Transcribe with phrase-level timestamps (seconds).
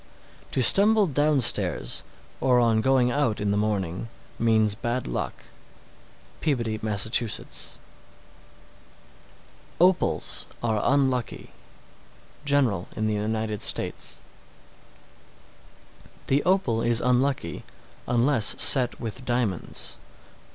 [0.51, 0.59] _672.
[0.59, 2.03] To stumble downstairs,
[2.39, 5.43] or on going out in the morning, means bad luck.
[6.39, 7.03] Peabody, Mass.
[7.03, 7.79] 673.
[9.79, 11.53] Opals are unlucky.
[12.45, 14.17] General in the United States.
[16.27, 16.35] 674.
[16.35, 17.63] The opal is unlucky,
[18.07, 19.97] unless set with diamonds.